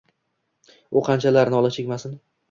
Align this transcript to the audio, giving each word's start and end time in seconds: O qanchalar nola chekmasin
O 1.01 1.03
qanchalar 1.09 1.51
nola 1.57 1.71
chekmasin 1.75 2.17